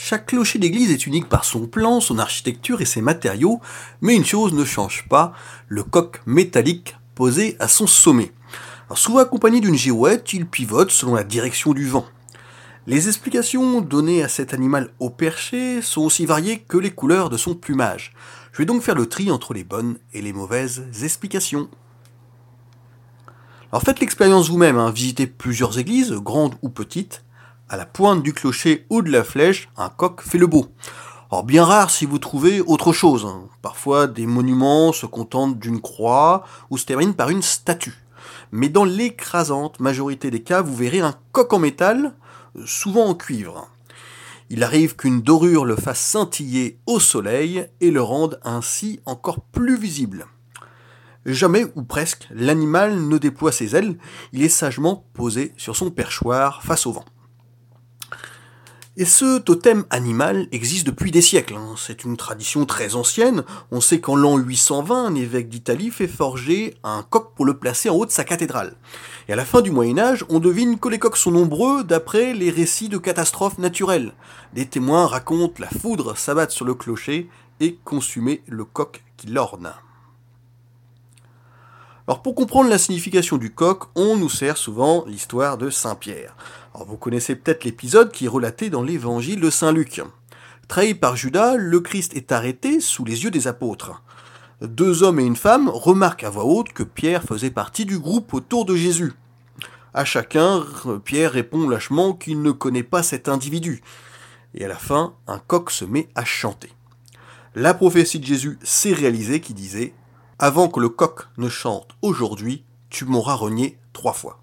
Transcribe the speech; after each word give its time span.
Chaque 0.00 0.26
clocher 0.26 0.60
d'église 0.60 0.92
est 0.92 1.08
unique 1.08 1.28
par 1.28 1.44
son 1.44 1.66
plan, 1.66 2.00
son 2.00 2.20
architecture 2.20 2.80
et 2.80 2.84
ses 2.84 3.02
matériaux, 3.02 3.60
mais 4.00 4.14
une 4.14 4.24
chose 4.24 4.52
ne 4.52 4.64
change 4.64 5.04
pas, 5.08 5.32
le 5.66 5.82
coq 5.82 6.22
métallique 6.24 6.96
posé 7.16 7.56
à 7.58 7.66
son 7.66 7.88
sommet. 7.88 8.30
souvent 8.94 9.18
accompagné 9.18 9.60
d'une 9.60 9.74
girouette, 9.74 10.32
il 10.32 10.46
pivote 10.46 10.92
selon 10.92 11.16
la 11.16 11.24
direction 11.24 11.74
du 11.74 11.84
vent. 11.88 12.06
Les 12.86 13.08
explications 13.08 13.80
données 13.80 14.22
à 14.22 14.28
cet 14.28 14.54
animal 14.54 14.90
au 15.00 15.10
perché 15.10 15.82
sont 15.82 16.02
aussi 16.02 16.26
variées 16.26 16.60
que 16.60 16.78
les 16.78 16.92
couleurs 16.92 17.28
de 17.28 17.36
son 17.36 17.56
plumage. 17.56 18.12
Je 18.52 18.58
vais 18.58 18.66
donc 18.66 18.82
faire 18.82 18.94
le 18.94 19.06
tri 19.06 19.32
entre 19.32 19.52
les 19.52 19.64
bonnes 19.64 19.98
et 20.14 20.22
les 20.22 20.32
mauvaises 20.32 20.84
explications. 21.02 21.68
Alors 23.72 23.82
faites 23.82 23.98
l'expérience 23.98 24.48
vous-même, 24.48 24.78
hein. 24.78 24.92
visitez 24.92 25.26
plusieurs 25.26 25.76
églises, 25.76 26.12
grandes 26.12 26.54
ou 26.62 26.68
petites, 26.68 27.24
à 27.68 27.76
la 27.76 27.86
pointe 27.86 28.22
du 28.22 28.32
clocher 28.32 28.86
ou 28.90 29.02
de 29.02 29.10
la 29.10 29.24
flèche, 29.24 29.68
un 29.76 29.88
coq 29.88 30.22
fait 30.22 30.38
le 30.38 30.46
beau. 30.46 30.68
Or 31.30 31.44
bien 31.44 31.64
rare 31.64 31.90
si 31.90 32.06
vous 32.06 32.18
trouvez 32.18 32.60
autre 32.62 32.92
chose. 32.92 33.26
Hein. 33.26 33.48
Parfois 33.60 34.06
des 34.06 34.26
monuments 34.26 34.92
se 34.92 35.04
contentent 35.04 35.58
d'une 35.58 35.80
croix 35.80 36.44
ou 36.70 36.78
se 36.78 36.86
terminent 36.86 37.12
par 37.12 37.28
une 37.28 37.42
statue. 37.42 38.02
Mais 38.50 38.70
dans 38.70 38.84
l'écrasante 38.84 39.78
majorité 39.80 40.30
des 40.30 40.42
cas, 40.42 40.62
vous 40.62 40.74
verrez 40.74 41.00
un 41.00 41.14
coq 41.32 41.52
en 41.52 41.58
métal, 41.58 42.14
souvent 42.64 43.06
en 43.06 43.14
cuivre. 43.14 43.68
Il 44.48 44.64
arrive 44.64 44.96
qu'une 44.96 45.20
dorure 45.20 45.66
le 45.66 45.76
fasse 45.76 46.00
scintiller 46.00 46.78
au 46.86 47.00
soleil 47.00 47.68
et 47.82 47.90
le 47.90 48.00
rende 48.00 48.40
ainsi 48.42 49.00
encore 49.04 49.42
plus 49.42 49.76
visible. 49.76 50.26
Jamais 51.26 51.66
ou 51.74 51.82
presque 51.82 52.26
l'animal 52.30 52.98
ne 53.06 53.18
déploie 53.18 53.52
ses 53.52 53.76
ailes, 53.76 53.98
il 54.32 54.42
est 54.42 54.48
sagement 54.48 55.04
posé 55.12 55.52
sur 55.58 55.76
son 55.76 55.90
perchoir 55.90 56.62
face 56.62 56.86
au 56.86 56.92
vent. 56.92 57.04
Et 59.00 59.04
ce 59.04 59.38
totem 59.38 59.84
animal 59.90 60.48
existe 60.50 60.84
depuis 60.84 61.12
des 61.12 61.20
siècles. 61.20 61.54
Hein. 61.54 61.76
C'est 61.76 62.02
une 62.02 62.16
tradition 62.16 62.66
très 62.66 62.96
ancienne. 62.96 63.44
On 63.70 63.80
sait 63.80 64.00
qu'en 64.00 64.16
l'an 64.16 64.36
820, 64.36 65.04
un 65.04 65.14
évêque 65.14 65.48
d'Italie 65.48 65.90
fait 65.90 66.08
forger 66.08 66.74
un 66.82 67.04
coq 67.08 67.32
pour 67.36 67.44
le 67.44 67.56
placer 67.56 67.88
en 67.88 67.94
haut 67.94 68.06
de 68.06 68.10
sa 68.10 68.24
cathédrale. 68.24 68.74
Et 69.28 69.32
à 69.32 69.36
la 69.36 69.44
fin 69.44 69.60
du 69.60 69.70
Moyen 69.70 69.98
Âge, 69.98 70.24
on 70.28 70.40
devine 70.40 70.80
que 70.80 70.88
les 70.88 70.98
coqs 70.98 71.16
sont 71.16 71.30
nombreux 71.30 71.84
d'après 71.84 72.34
les 72.34 72.50
récits 72.50 72.88
de 72.88 72.98
catastrophes 72.98 73.58
naturelles. 73.58 74.14
Des 74.52 74.66
témoins 74.66 75.06
racontent 75.06 75.60
la 75.60 75.68
foudre 75.68 76.18
s'abattre 76.18 76.52
sur 76.52 76.64
le 76.64 76.74
clocher 76.74 77.28
et 77.60 77.78
consumer 77.84 78.42
le 78.48 78.64
coq 78.64 79.04
qui 79.16 79.28
l'orne. 79.28 79.74
Alors 82.08 82.22
pour 82.22 82.34
comprendre 82.34 82.70
la 82.70 82.78
signification 82.78 83.36
du 83.36 83.52
coq, 83.52 83.84
on 83.94 84.16
nous 84.16 84.30
sert 84.30 84.56
souvent 84.56 85.04
l'histoire 85.06 85.58
de 85.58 85.68
Saint 85.68 85.94
Pierre 85.94 86.34
vous 86.86 86.96
connaissez 86.96 87.34
peut-être 87.34 87.64
l'épisode 87.64 88.12
qui 88.12 88.26
est 88.26 88.28
relaté 88.28 88.70
dans 88.70 88.82
l'évangile 88.82 89.40
de 89.40 89.50
Saint 89.50 89.72
Luc. 89.72 90.00
Trahi 90.68 90.94
par 90.94 91.16
Judas, 91.16 91.56
le 91.56 91.80
Christ 91.80 92.14
est 92.16 92.32
arrêté 92.32 92.80
sous 92.80 93.04
les 93.04 93.24
yeux 93.24 93.30
des 93.30 93.48
apôtres. 93.48 94.02
Deux 94.60 95.02
hommes 95.02 95.20
et 95.20 95.24
une 95.24 95.36
femme 95.36 95.68
remarquent 95.68 96.24
à 96.24 96.30
voix 96.30 96.44
haute 96.44 96.72
que 96.72 96.82
Pierre 96.82 97.22
faisait 97.22 97.50
partie 97.50 97.84
du 97.84 97.98
groupe 97.98 98.34
autour 98.34 98.64
de 98.64 98.74
Jésus. 98.74 99.12
À 99.94 100.04
chacun, 100.04 100.64
Pierre 101.04 101.32
répond 101.32 101.68
lâchement 101.68 102.12
qu'il 102.12 102.42
ne 102.42 102.52
connaît 102.52 102.82
pas 102.82 103.02
cet 103.02 103.28
individu. 103.28 103.82
Et 104.54 104.64
à 104.64 104.68
la 104.68 104.76
fin, 104.76 105.14
un 105.26 105.38
coq 105.38 105.70
se 105.70 105.84
met 105.84 106.08
à 106.14 106.24
chanter. 106.24 106.70
La 107.54 107.74
prophétie 107.74 108.20
de 108.20 108.26
Jésus 108.26 108.58
s'est 108.62 108.92
réalisée 108.92 109.40
qui 109.40 109.54
disait 109.54 109.94
Avant 110.40 110.68
que 110.68 110.78
le 110.78 110.88
coq 110.88 111.26
ne 111.36 111.48
chante 111.48 111.96
aujourd'hui, 112.00 112.64
tu 112.90 113.04
m'auras 113.04 113.34
renié 113.34 113.76
trois 113.92 114.12
fois. 114.12 114.40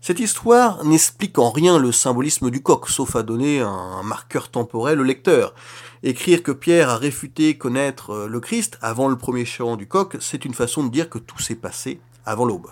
Cette 0.00 0.18
histoire 0.18 0.84
n'explique 0.84 1.38
en 1.38 1.52
rien 1.52 1.78
le 1.78 1.92
symbolisme 1.92 2.50
du 2.50 2.60
coq, 2.60 2.88
sauf 2.88 3.14
à 3.14 3.22
donner 3.22 3.60
un 3.60 4.02
marqueur 4.02 4.50
temporel 4.50 4.98
au 4.98 5.04
lecteur. 5.04 5.54
Écrire 6.02 6.42
que 6.42 6.50
Pierre 6.50 6.90
a 6.90 6.96
réfuté 6.96 7.56
connaître 7.56 8.10
euh, 8.10 8.26
le 8.26 8.40
Christ 8.40 8.76
avant 8.82 9.06
le 9.06 9.16
premier 9.16 9.44
chant 9.44 9.76
du 9.76 9.86
coq, 9.86 10.16
c'est 10.18 10.44
une 10.44 10.54
façon 10.54 10.82
de 10.82 10.90
dire 10.90 11.08
que 11.08 11.18
tout 11.18 11.38
s'est 11.38 11.54
passé 11.54 12.00
avant 12.26 12.44
l'aube. 12.44 12.66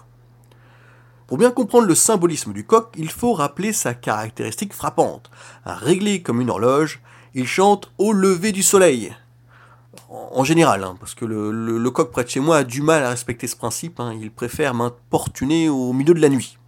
Pour 1.29 1.39
bien 1.39 1.53
comprendre 1.53 1.87
le 1.87 1.95
symbolisme 1.95 2.53
du 2.53 2.67
coq, 2.67 2.93
il 2.97 3.13
faut 3.13 3.33
rappeler 3.33 3.73
sa 3.73 3.95
caractéristique 3.95 4.75
frappante. 4.75 5.31
Réglé 5.65 6.21
comme 6.21 6.41
une 6.41 6.51
horloge, 6.51 7.01
il 7.35 7.47
chante 7.47 7.93
au 7.97 8.13
lever 8.13 8.51
du 8.51 8.65
soleil. 8.65 9.15
En 10.15 10.45
général, 10.45 10.85
hein, 10.85 10.95
parce 11.01 11.15
que 11.15 11.25
le, 11.25 11.91
coq 11.91 12.11
près 12.11 12.25
de 12.25 12.29
chez 12.29 12.41
moi 12.41 12.59
a 12.59 12.65
du 12.65 12.83
mal 12.83 13.03
à 13.03 13.09
respecter 13.09 13.47
ce 13.47 13.57
principe, 13.57 13.99
hein. 13.99 14.15
il 14.21 14.31
préfère 14.31 14.75
m'importuner 14.75 15.71
au 15.71 15.95
milieu 15.95 16.13
de 16.13 16.21
la 16.21 16.29
nuit. 16.29 16.59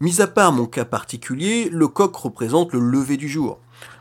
Mis 0.00 0.20
à 0.20 0.26
part 0.26 0.50
mon 0.50 0.66
cas 0.66 0.84
particulier, 0.84 1.68
le 1.70 1.86
coq 1.86 2.16
représente 2.16 2.72
le 2.72 2.80
lever 2.80 3.16
du 3.16 3.28
jour. 3.28 3.60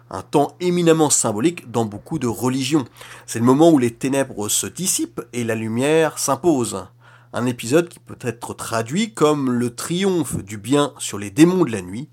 Un 0.09 0.23
temps 0.23 0.55
éminemment 0.59 1.11
symbolique 1.11 1.69
dans 1.69 1.85
beaucoup 1.85 2.17
de 2.17 2.25
religions. 2.25 2.85
C'est 3.27 3.37
le 3.37 3.45
moment 3.45 3.69
où 3.69 3.77
les 3.77 3.93
ténèbres 3.93 4.49
se 4.49 4.65
dissipent 4.65 5.21
et 5.33 5.43
la 5.43 5.53
lumière 5.53 6.17
s'impose. 6.17 6.87
Un 7.33 7.45
épisode 7.45 7.89
qui 7.89 7.99
peut 7.99 8.17
être 8.21 8.55
traduit 8.55 9.13
comme 9.13 9.51
le 9.51 9.75
triomphe 9.75 10.43
du 10.43 10.57
bien 10.57 10.93
sur 10.97 11.19
les 11.19 11.29
démons 11.29 11.63
de 11.63 11.71
la 11.71 11.83
nuit, 11.83 12.09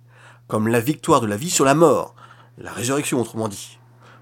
comme 0.47 0.69
la 0.69 0.81
victoire 0.81 1.22
de 1.22 1.27
la 1.27 1.39
vie 1.39 1.50
sur 1.50 1.65
la 1.65 1.75
mort, 1.75 2.15
la 2.59 2.71
résurrection 2.71 3.19
autrement 3.19 3.49
dit. 3.49 3.78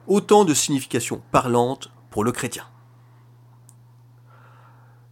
Autant 0.06 0.44
de 0.44 0.54
significations 0.54 1.20
parlantes 1.32 1.90
le 2.24 2.32
chrétien. 2.32 2.64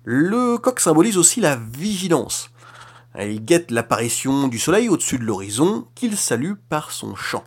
Le 0.05 0.59
coq 0.59 0.81
symbolise 0.81 1.17
aussi 1.17 1.41
la 1.41 1.57
vigilance. 1.57 2.51
Il 3.19 3.45
guette 3.45 3.71
l'apparition 3.71 4.49
du 4.49 4.59
soleil 4.59 4.89
au-dessus 4.89 5.19
de 5.19 5.25
l'horizon, 5.25 5.87
qu'il 5.95 6.17
salue 6.17 6.55
par 6.69 6.91
son 6.91 7.15
chant. 7.15 7.45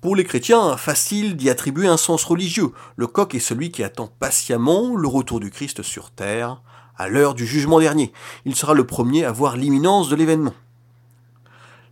Pour 0.00 0.16
les 0.16 0.24
chrétiens, 0.24 0.76
facile 0.76 1.36
d'y 1.36 1.50
attribuer 1.50 1.86
un 1.86 1.96
sens 1.96 2.24
religieux. 2.24 2.72
Le 2.96 3.06
coq 3.06 3.34
est 3.34 3.38
celui 3.38 3.70
qui 3.70 3.82
attend 3.82 4.08
patiemment 4.18 4.96
le 4.96 5.08
retour 5.08 5.40
du 5.40 5.50
Christ 5.50 5.82
sur 5.82 6.10
terre, 6.10 6.62
à 6.96 7.08
l'heure 7.08 7.34
du 7.34 7.46
jugement 7.46 7.80
dernier. 7.80 8.12
Il 8.44 8.54
sera 8.54 8.74
le 8.74 8.86
premier 8.86 9.24
à 9.24 9.32
voir 9.32 9.56
l'imminence 9.56 10.08
de 10.08 10.16
l'événement. 10.16 10.54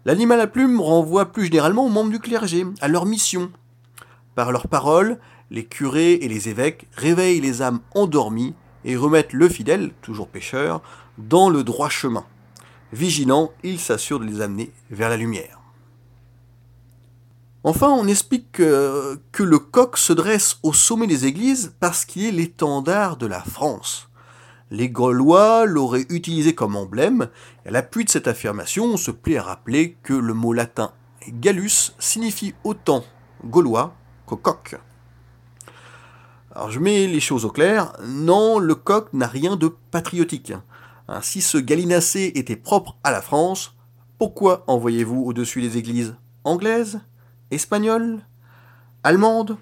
L'animal 0.05 0.41
à 0.41 0.47
plume 0.47 0.81
renvoie 0.81 1.33
plus 1.33 1.45
généralement 1.45 1.87
aux 1.87 1.91
membres 1.91 2.11
du 2.11 2.19
clergé, 2.19 2.67
à 2.81 2.89
leur 2.89 3.07
mission. 3.07 3.53
Par 4.35 4.53
leurs 4.53 4.69
paroles, 4.69 5.19
les 5.53 5.67
curés 5.67 6.15
et 6.15 6.29
les 6.29 6.49
évêques 6.49 6.89
réveillent 6.95 7.43
les 7.43 7.61
âmes 7.61 7.81
endormies 7.95 8.55
et 8.85 8.97
remettent 8.97 9.35
le 9.35 9.49
fidèle, 9.49 9.93
toujours 10.01 10.27
pécheur, 10.27 10.83
dans 11.19 11.51
le 11.51 11.63
droit 11.63 11.91
chemin. 11.91 12.25
Vigilant, 12.93 13.53
il 13.62 13.79
s'assure 13.79 14.19
de 14.19 14.25
les 14.25 14.41
amener 14.41 14.73
vers 14.91 15.11
la 15.11 15.19
lumière. 15.19 15.61
Enfin, 17.65 17.91
on 17.91 18.09
explique 18.09 18.51
que, 18.53 19.19
le 19.39 19.59
coq 19.59 19.99
se 19.99 20.15
dresse 20.15 20.59
au 20.62 20.73
sommet 20.73 21.07
des 21.07 21.27
églises 21.27 21.75
parce 21.81 22.07
qu'il 22.07 22.25
est 22.25 22.33
l'étendard 22.33 23.19
de 23.19 23.27
la 23.27 23.43
France. 23.43 24.09
Les 24.71 24.89
Gaulois 24.89 25.67
l'auraient 25.67 26.07
utilisé 26.09 26.55
comme 26.55 26.77
emblème, 26.77 27.29
et 27.65 27.69
à 27.69 27.73
l'appui 27.73 28.07
de 28.07 28.11
cette 28.11 28.27
affirmation, 28.27 28.87
on 28.87 28.97
se 28.97 29.11
plaît 29.11 29.37
à 29.37 29.43
rappeler 29.43 29.99
que 30.03 30.15
le 30.15 30.33
mot 30.33 30.55
latin 30.55 30.93
gallus 31.29 31.93
signifie 31.99 32.55
autant 32.65 33.05
gaulois 33.45 33.95
que 34.27 34.35
coq. 34.35 34.77
Alors 36.55 36.71
je 36.71 36.81
mets 36.81 37.07
les 37.07 37.21
choses 37.21 37.47
au 37.47 37.51
clair, 37.51 37.95
non, 38.07 38.59
le 38.59 38.75
coq 38.75 39.09
n'a 39.15 39.27
rien 39.27 39.57
de 39.57 39.75
patriotique. 39.91 40.53
Hein, 41.09 41.21
si 41.23 41.41
ce 41.41 41.57
gallinacé 41.57 42.33
était 42.35 42.57
propre 42.57 42.99
à 43.03 43.11
la 43.11 43.23
France, 43.23 43.75
pourquoi 44.19 44.62
envoyez-vous 44.67 45.23
au-dessus 45.25 45.62
des 45.62 45.79
églises 45.79 46.15
anglaises, 46.45 47.01
espagnoles, 47.51 48.21
allemandes, 49.03 49.57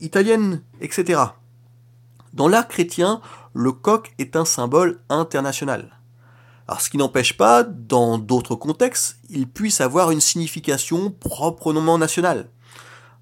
italiennes, 0.00 0.62
etc. 0.80 1.20
Dans 2.34 2.48
l'art 2.48 2.68
chrétien, 2.68 3.20
le 3.52 3.72
coq 3.72 4.14
est 4.18 4.36
un 4.36 4.44
symbole 4.44 5.00
international. 5.08 5.98
Alors, 6.68 6.80
ce 6.80 6.88
qui 6.88 6.98
n'empêche 6.98 7.36
pas, 7.36 7.64
dans 7.64 8.18
d'autres 8.18 8.54
contextes, 8.54 9.18
il 9.28 9.48
puisse 9.48 9.80
avoir 9.80 10.12
une 10.12 10.20
signification 10.20 11.10
proprement 11.10 11.98
nationale. 11.98 12.48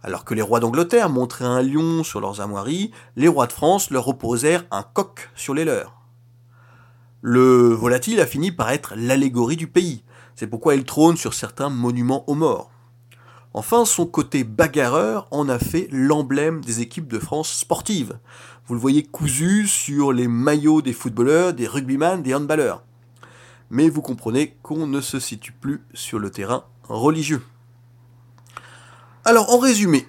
Alors 0.02 0.25
que 0.25 0.35
les 0.35 0.43
rois 0.43 0.61
d'Angleterre 0.61 1.11
montraient 1.11 1.44
un 1.44 1.62
lion 1.62 2.02
sur 2.05 2.20
leurs 2.20 2.41
armoiries, 2.41 2.91
les 3.17 3.29
rois 3.29 3.47
de 3.47 3.52
France 3.52 3.91
leur 3.91 4.08
opposèrent 4.08 4.64
un 4.70 4.82
coq 4.82 5.31
sur 5.35 5.52
les 5.55 5.64
leurs. 5.64 6.00
Le 7.20 7.69
volatile 7.69 8.20
a 8.20 8.26
fini 8.26 8.50
par 8.50 8.70
être 8.70 8.94
l'allégorie 8.97 9.56
du 9.56 9.67
pays. 9.67 10.02
C'est 10.35 10.47
pourquoi 10.47 10.75
il 10.75 10.85
trône 10.85 11.19
sur 11.19 11.35
certains 11.35 11.69
monuments 11.69 12.25
aux 12.31 12.35
morts. 12.35 12.70
Enfin, 13.52 13.85
son 13.85 14.06
côté 14.06 14.43
bagarreur 14.44 15.26
en 15.32 15.49
a 15.49 15.58
fait 15.58 15.88
l'emblème 15.91 16.62
des 16.62 16.81
équipes 16.81 17.08
de 17.08 17.19
France 17.19 17.52
sportives. 17.52 18.19
Vous 18.67 18.75
le 18.75 18.81
voyez 18.81 19.02
cousu 19.02 19.67
sur 19.67 20.12
les 20.12 20.29
maillots 20.29 20.81
des 20.81 20.93
footballeurs, 20.94 21.52
des 21.52 21.67
rugbyman, 21.67 22.23
des 22.23 22.35
handballeurs. 22.35 22.85
Mais 23.69 23.91
vous 23.91 24.02
comprenez 24.02 24.56
qu'on 24.62 24.87
ne 24.87 25.00
se 25.00 25.20
situe 25.20 25.52
plus 25.52 25.82
sur 25.93 26.19
le 26.19 26.31
terrain 26.31 26.64
religieux. 26.85 27.43
Alors, 29.27 29.51
en 29.51 29.59
résumé, 29.59 30.07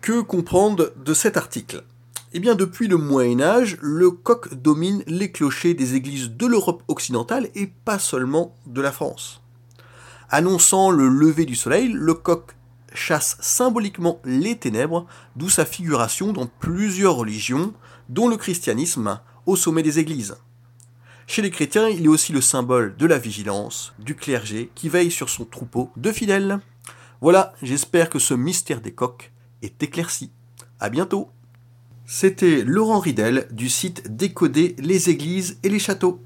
que 0.00 0.20
comprendre 0.20 0.92
de 0.96 1.14
cet 1.14 1.36
article? 1.36 1.82
Eh 2.32 2.38
bien, 2.38 2.54
depuis 2.54 2.86
le 2.86 2.96
Moyen 2.96 3.40
Âge, 3.40 3.76
le 3.82 4.12
coq 4.12 4.54
domine 4.54 5.02
les 5.08 5.32
clochers 5.32 5.74
des 5.74 5.96
églises 5.96 6.30
de 6.30 6.46
l'Europe 6.46 6.84
occidentale 6.86 7.48
et 7.56 7.66
pas 7.66 7.98
seulement 7.98 8.54
de 8.66 8.80
la 8.80 8.92
France. 8.92 9.42
Annonçant 10.28 10.92
le 10.92 11.08
lever 11.08 11.44
du 11.44 11.56
soleil, 11.56 11.90
le 11.92 12.14
coq 12.14 12.54
chasse 12.94 13.36
symboliquement 13.40 14.20
les 14.24 14.56
ténèbres, 14.56 15.08
d'où 15.34 15.48
sa 15.48 15.64
figuration 15.64 16.32
dans 16.32 16.46
plusieurs 16.46 17.16
religions, 17.16 17.74
dont 18.08 18.28
le 18.28 18.36
christianisme, 18.36 19.18
au 19.44 19.56
sommet 19.56 19.82
des 19.82 19.98
églises. 19.98 20.36
Chez 21.26 21.42
les 21.42 21.50
chrétiens, 21.50 21.88
il 21.88 22.04
est 22.04 22.08
aussi 22.08 22.32
le 22.32 22.40
symbole 22.40 22.96
de 22.96 23.06
la 23.06 23.18
vigilance, 23.18 23.92
du 23.98 24.14
clergé 24.14 24.70
qui 24.76 24.88
veille 24.88 25.10
sur 25.10 25.28
son 25.28 25.44
troupeau 25.44 25.90
de 25.96 26.12
fidèles. 26.12 26.60
Voilà, 27.20 27.52
j'espère 27.62 28.08
que 28.08 28.18
ce 28.18 28.32
mystère 28.32 28.80
des 28.80 28.92
coqs 28.92 29.30
est 29.60 29.82
éclairci. 29.82 30.30
À 30.78 30.88
bientôt 30.88 31.28
C'était 32.06 32.64
Laurent 32.64 32.98
Ridel 32.98 33.46
du 33.50 33.68
site 33.68 34.16
Décoder 34.16 34.74
les 34.78 35.10
églises 35.10 35.58
et 35.62 35.68
les 35.68 35.78
châteaux. 35.78 36.22